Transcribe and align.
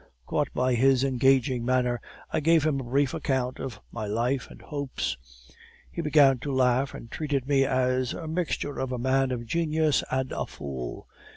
Caught 0.25 0.51
by 0.55 0.73
his 0.73 1.03
engaging 1.03 1.63
manner, 1.63 2.01
I 2.33 2.39
gave 2.39 2.63
him 2.65 2.79
a 2.79 2.83
brief 2.83 3.13
account 3.13 3.59
of 3.59 3.79
my 3.91 4.07
life 4.07 4.47
and 4.49 4.59
hopes; 4.59 5.15
he 5.91 6.01
began 6.01 6.39
to 6.39 6.51
laugh, 6.51 6.95
and 6.95 7.11
treated 7.11 7.47
me 7.47 7.65
as 7.65 8.11
a 8.11 8.27
mixture 8.27 8.79
of 8.79 8.91
a 8.91 8.97
man 8.97 9.29
of 9.29 9.45
genius 9.45 10.03
and 10.09 10.31
a 10.31 10.47
fool. 10.47 11.07